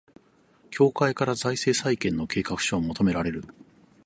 [0.71, 3.43] 協会から財政再建の計画書を求められる